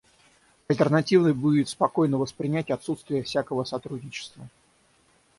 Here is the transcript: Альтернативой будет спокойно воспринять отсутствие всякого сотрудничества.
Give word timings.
Альтернативой 0.67 1.31
будет 1.35 1.69
спокойно 1.69 2.17
воспринять 2.17 2.71
отсутствие 2.71 3.21
всякого 3.21 3.65
сотрудничества. 3.65 4.49